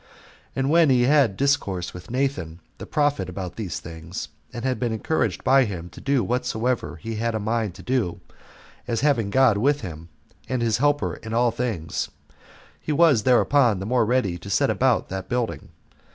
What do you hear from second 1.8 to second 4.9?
with Nathan the prophet about these things, and had